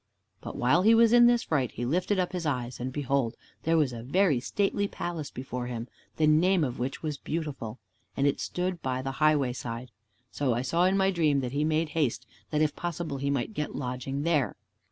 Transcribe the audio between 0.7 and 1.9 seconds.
he was in this fright, he